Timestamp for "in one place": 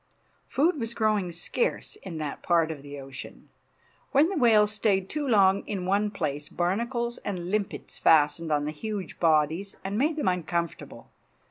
5.67-6.49